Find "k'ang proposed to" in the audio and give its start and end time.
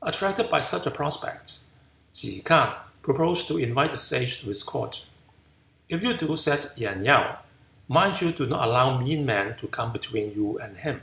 2.44-3.58